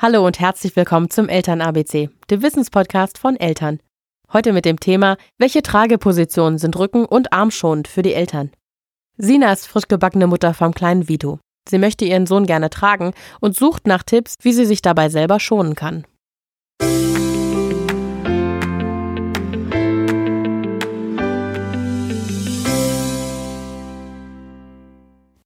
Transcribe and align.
Hallo 0.00 0.24
und 0.24 0.38
herzlich 0.38 0.76
willkommen 0.76 1.10
zum 1.10 1.28
Eltern 1.28 1.60
ABC, 1.60 2.08
dem 2.30 2.40
Wissenspodcast 2.40 3.18
von 3.18 3.34
Eltern. 3.34 3.80
Heute 4.32 4.52
mit 4.52 4.64
dem 4.64 4.78
Thema, 4.78 5.16
welche 5.38 5.60
Tragepositionen 5.60 6.60
sind 6.60 6.78
rücken- 6.78 7.04
und 7.04 7.32
armschonend 7.32 7.88
für 7.88 8.02
die 8.02 8.14
Eltern. 8.14 8.52
Sina 9.16 9.52
ist 9.52 9.66
frisch 9.66 9.88
gebackene 9.88 10.28
Mutter 10.28 10.54
vom 10.54 10.72
kleinen 10.72 11.08
Vito. 11.08 11.40
Sie 11.68 11.78
möchte 11.78 12.04
ihren 12.04 12.26
Sohn 12.26 12.46
gerne 12.46 12.70
tragen 12.70 13.12
und 13.40 13.56
sucht 13.56 13.88
nach 13.88 14.04
Tipps, 14.04 14.34
wie 14.42 14.52
sie 14.52 14.66
sich 14.66 14.82
dabei 14.82 15.08
selber 15.08 15.40
schonen 15.40 15.74
kann. 15.74 16.06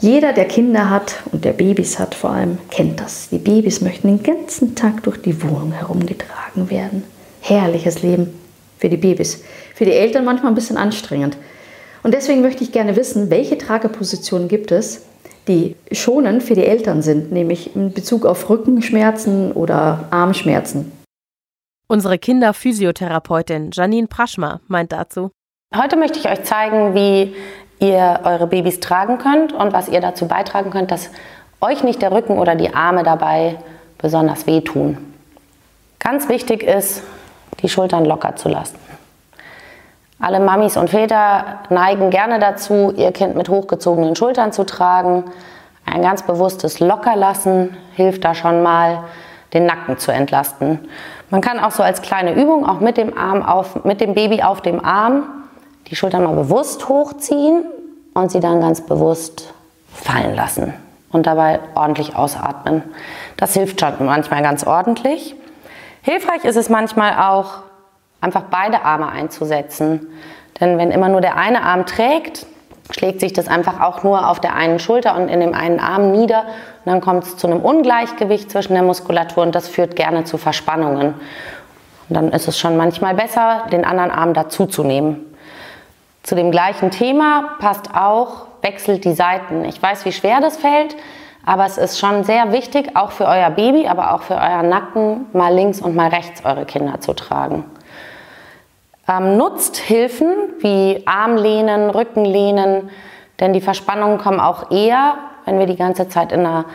Jeder, 0.00 0.32
der 0.32 0.46
Kinder 0.46 0.88
hat 0.88 1.22
und 1.30 1.44
der 1.44 1.52
Babys 1.52 1.98
hat 1.98 2.14
vor 2.14 2.30
allem, 2.30 2.56
kennt 2.70 3.00
das. 3.00 3.28
Die 3.28 3.38
Babys 3.38 3.82
möchten 3.82 4.08
den 4.08 4.22
ganzen 4.22 4.74
Tag 4.74 5.02
durch 5.02 5.20
die 5.20 5.42
Wohnung 5.42 5.72
herumgetragen 5.72 6.70
werden. 6.70 7.04
Herrliches 7.42 8.02
Leben 8.02 8.32
für 8.78 8.88
die 8.88 8.96
Babys. 8.96 9.44
Für 9.74 9.84
die 9.84 9.92
Eltern 9.92 10.24
manchmal 10.24 10.52
ein 10.52 10.54
bisschen 10.54 10.78
anstrengend. 10.78 11.36
Und 12.02 12.14
deswegen 12.14 12.40
möchte 12.40 12.64
ich 12.64 12.72
gerne 12.72 12.96
wissen, 12.96 13.28
welche 13.28 13.58
Tragepositionen 13.58 14.48
gibt 14.48 14.72
es, 14.72 15.02
die 15.48 15.76
schonend 15.92 16.42
für 16.42 16.54
die 16.54 16.64
Eltern 16.64 17.02
sind, 17.02 17.30
nämlich 17.30 17.76
in 17.76 17.92
Bezug 17.92 18.24
auf 18.24 18.48
Rückenschmerzen 18.48 19.52
oder 19.52 20.08
Armschmerzen. 20.10 20.92
Unsere 21.88 22.18
Kinderphysiotherapeutin 22.18 23.70
Janine 23.70 24.06
Praschma 24.06 24.62
meint 24.66 24.92
dazu. 24.92 25.30
Heute 25.76 25.96
möchte 25.96 26.18
ich 26.18 26.28
euch 26.28 26.42
zeigen, 26.44 26.94
wie 26.94 27.34
ihr 27.80 28.20
eure 28.24 28.46
Babys 28.46 28.80
tragen 28.80 29.18
könnt 29.18 29.52
und 29.52 29.72
was 29.72 29.88
ihr 29.88 30.00
dazu 30.00 30.28
beitragen 30.28 30.70
könnt, 30.70 30.90
dass 30.90 31.10
euch 31.60 31.82
nicht 31.82 32.00
der 32.00 32.12
Rücken 32.12 32.38
oder 32.38 32.54
die 32.54 32.74
Arme 32.74 33.02
dabei 33.02 33.56
besonders 33.98 34.46
wehtun. 34.46 34.98
Ganz 35.98 36.28
wichtig 36.28 36.62
ist, 36.62 37.02
die 37.62 37.68
Schultern 37.68 38.04
locker 38.04 38.36
zu 38.36 38.48
lassen. 38.48 38.78
Alle 40.18 40.40
Mamis 40.40 40.76
und 40.76 40.90
Väter 40.90 41.60
neigen 41.70 42.10
gerne 42.10 42.38
dazu, 42.38 42.92
ihr 42.94 43.12
Kind 43.12 43.36
mit 43.36 43.48
hochgezogenen 43.48 44.14
Schultern 44.16 44.52
zu 44.52 44.64
tragen. 44.64 45.24
Ein 45.86 46.02
ganz 46.02 46.22
bewusstes 46.22 46.78
Lockerlassen 46.78 47.76
hilft 47.94 48.24
da 48.24 48.34
schon 48.34 48.62
mal, 48.62 49.04
den 49.54 49.66
Nacken 49.66 49.98
zu 49.98 50.12
entlasten. 50.12 50.78
Man 51.30 51.40
kann 51.40 51.58
auch 51.58 51.72
so 51.72 51.82
als 51.82 52.02
kleine 52.02 52.34
Übung 52.34 52.68
auch 52.68 52.80
mit 52.80 52.96
dem, 52.96 53.16
Arm 53.16 53.42
auf, 53.42 53.84
mit 53.84 54.00
dem 54.00 54.14
Baby 54.14 54.42
auf 54.42 54.60
dem 54.60 54.84
Arm 54.84 55.24
die 55.88 55.96
Schultern 55.96 56.24
mal 56.24 56.34
bewusst 56.34 56.88
hochziehen 56.88 57.64
und 58.14 58.30
sie 58.30 58.40
dann 58.40 58.60
ganz 58.60 58.80
bewusst 58.80 59.52
fallen 59.92 60.34
lassen 60.34 60.74
und 61.12 61.26
dabei 61.26 61.60
ordentlich 61.74 62.16
ausatmen. 62.16 62.82
Das 63.36 63.54
hilft 63.54 63.80
schon 63.80 63.94
manchmal 64.06 64.42
ganz 64.42 64.64
ordentlich. 64.64 65.34
Hilfreich 66.02 66.44
ist 66.44 66.56
es 66.56 66.68
manchmal 66.68 67.14
auch, 67.18 67.62
einfach 68.20 68.44
beide 68.50 68.84
Arme 68.84 69.08
einzusetzen. 69.08 70.06
Denn 70.60 70.78
wenn 70.78 70.90
immer 70.90 71.08
nur 71.08 71.20
der 71.20 71.36
eine 71.36 71.62
Arm 71.62 71.86
trägt, 71.86 72.46
schlägt 72.90 73.20
sich 73.20 73.32
das 73.32 73.48
einfach 73.48 73.80
auch 73.80 74.02
nur 74.02 74.28
auf 74.28 74.40
der 74.40 74.54
einen 74.54 74.78
Schulter 74.78 75.16
und 75.16 75.28
in 75.28 75.40
dem 75.40 75.54
einen 75.54 75.80
Arm 75.80 76.12
nieder. 76.12 76.40
Und 76.84 76.92
dann 76.92 77.00
kommt 77.00 77.24
es 77.24 77.36
zu 77.36 77.46
einem 77.46 77.60
Ungleichgewicht 77.60 78.50
zwischen 78.50 78.74
der 78.74 78.82
Muskulatur 78.82 79.42
und 79.42 79.54
das 79.54 79.68
führt 79.68 79.96
gerne 79.96 80.24
zu 80.24 80.38
Verspannungen. 80.38 81.14
Und 82.08 82.14
dann 82.14 82.32
ist 82.32 82.48
es 82.48 82.58
schon 82.58 82.76
manchmal 82.76 83.14
besser, 83.14 83.64
den 83.72 83.84
anderen 83.84 84.10
Arm 84.10 84.34
dazuzunehmen. 84.34 85.24
Zu 86.22 86.34
dem 86.34 86.50
gleichen 86.50 86.90
Thema 86.90 87.56
passt 87.60 87.94
auch, 87.94 88.46
wechselt 88.62 89.04
die 89.04 89.14
Seiten. 89.14 89.64
Ich 89.64 89.82
weiß, 89.82 90.04
wie 90.04 90.12
schwer 90.12 90.40
das 90.40 90.56
fällt, 90.58 90.96
aber 91.46 91.64
es 91.64 91.78
ist 91.78 91.98
schon 91.98 92.24
sehr 92.24 92.52
wichtig, 92.52 92.96
auch 92.96 93.10
für 93.10 93.26
euer 93.26 93.50
Baby, 93.50 93.88
aber 93.88 94.14
auch 94.14 94.22
für 94.22 94.34
euren 94.34 94.68
Nacken, 94.68 95.26
mal 95.32 95.54
links 95.54 95.80
und 95.80 95.96
mal 95.96 96.08
rechts 96.08 96.44
eure 96.44 96.66
Kinder 96.66 97.00
zu 97.00 97.14
tragen. 97.14 97.64
Ähm, 99.08 99.38
nutzt 99.38 99.76
Hilfen 99.76 100.32
wie 100.58 101.02
Armlehnen, 101.06 101.90
Rückenlehnen, 101.90 102.90
denn 103.40 103.54
die 103.54 103.62
Verspannungen 103.62 104.18
kommen 104.18 104.40
auch 104.40 104.70
eher, 104.70 105.14
wenn 105.46 105.58
wir 105.58 105.66
die 105.66 105.76
ganze 105.76 106.08
Zeit 106.08 106.32
einer, 106.32 106.66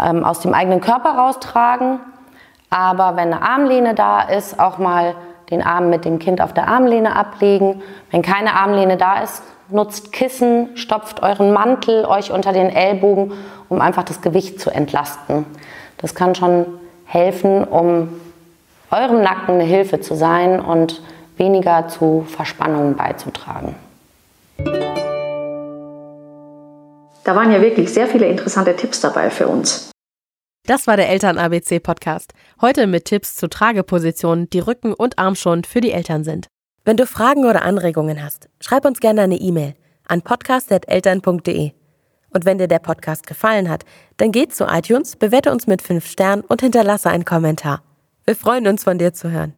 ähm, 0.00 0.24
aus 0.24 0.40
dem 0.40 0.54
eigenen 0.54 0.80
Körper 0.80 1.10
raustragen. 1.10 1.98
Aber 2.70 3.16
wenn 3.16 3.32
eine 3.32 3.42
Armlehne 3.42 3.94
da 3.94 4.22
ist, 4.22 4.60
auch 4.60 4.78
mal 4.78 5.16
den 5.50 5.62
Arm 5.62 5.90
mit 5.90 6.04
dem 6.04 6.18
Kind 6.18 6.40
auf 6.40 6.52
der 6.52 6.68
Armlehne 6.68 7.14
ablegen. 7.14 7.82
Wenn 8.10 8.22
keine 8.22 8.54
Armlehne 8.54 8.96
da 8.96 9.22
ist, 9.22 9.42
nutzt 9.68 10.12
Kissen, 10.12 10.76
stopft 10.76 11.22
euren 11.22 11.52
Mantel 11.52 12.04
euch 12.04 12.30
unter 12.32 12.52
den 12.52 12.68
Ellbogen, 12.68 13.32
um 13.68 13.80
einfach 13.80 14.04
das 14.04 14.20
Gewicht 14.20 14.60
zu 14.60 14.70
entlasten. 14.70 15.46
Das 15.98 16.14
kann 16.14 16.34
schon 16.34 16.66
helfen, 17.04 17.64
um 17.64 18.20
eurem 18.90 19.22
Nacken 19.22 19.54
eine 19.54 19.64
Hilfe 19.64 20.00
zu 20.00 20.14
sein 20.14 20.60
und 20.60 21.02
weniger 21.36 21.88
zu 21.88 22.24
Verspannungen 22.28 22.96
beizutragen. 22.96 23.74
Da 27.24 27.34
waren 27.34 27.50
ja 27.50 27.60
wirklich 27.60 27.92
sehr 27.92 28.06
viele 28.06 28.26
interessante 28.26 28.76
Tipps 28.76 29.00
dabei 29.00 29.30
für 29.30 29.48
uns. 29.48 29.90
Das 30.66 30.88
war 30.88 30.96
der 30.96 31.08
Eltern-ABC-Podcast. 31.10 32.32
Heute 32.60 32.88
mit 32.88 33.04
Tipps 33.04 33.36
zu 33.36 33.48
Tragepositionen, 33.48 34.50
die 34.50 34.58
rücken- 34.58 34.94
und 34.94 35.16
armschonend 35.16 35.68
für 35.68 35.80
die 35.80 35.92
Eltern 35.92 36.24
sind. 36.24 36.48
Wenn 36.84 36.96
du 36.96 37.06
Fragen 37.06 37.44
oder 37.44 37.62
Anregungen 37.62 38.20
hast, 38.20 38.48
schreib 38.60 38.84
uns 38.84 38.98
gerne 38.98 39.22
eine 39.22 39.36
E-Mail 39.36 39.74
an 40.08 40.22
podcast.eltern.de. 40.22 41.70
Und 42.30 42.44
wenn 42.44 42.58
dir 42.58 42.66
der 42.66 42.80
Podcast 42.80 43.28
gefallen 43.28 43.70
hat, 43.70 43.84
dann 44.16 44.32
geh 44.32 44.48
zu 44.48 44.64
iTunes, 44.64 45.14
bewerte 45.14 45.52
uns 45.52 45.68
mit 45.68 45.82
5 45.82 46.04
Sternen 46.04 46.42
und 46.42 46.62
hinterlasse 46.62 47.10
einen 47.10 47.24
Kommentar. 47.24 47.82
Wir 48.24 48.34
freuen 48.34 48.66
uns, 48.66 48.82
von 48.82 48.98
dir 48.98 49.12
zu 49.12 49.30
hören. 49.30 49.54